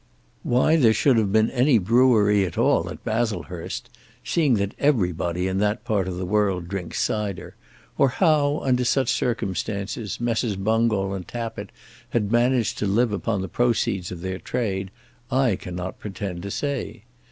[0.41, 3.87] Why there should have been any brewery at all at Baslehurst,
[4.25, 7.53] seeing that everybody in that part of the world drinks cider,
[7.99, 10.55] or how, under such circumstances, Messrs.
[10.55, 11.69] Bungall and Tappitt
[12.09, 14.89] had managed to live upon the proceeds of their trade,
[15.29, 17.03] I cannot pretend to say.